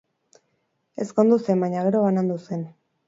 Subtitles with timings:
[1.05, 2.65] Ezkondu zen, baina gero banandu zen.